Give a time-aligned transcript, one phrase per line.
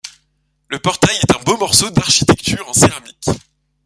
[0.69, 3.29] Le portail est un beau morceau d'architecture en céramique.